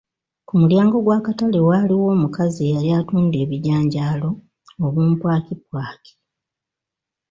[0.47, 4.29] Ku mulyango gw'akatale waaliwo omukazi eyali atuunda abijanjaalo,
[4.85, 6.13] obumpwankimpwaki.